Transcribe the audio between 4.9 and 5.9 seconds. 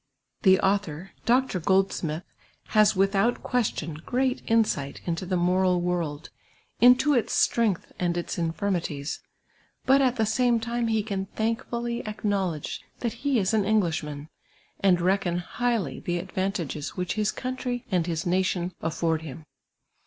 into tlie moral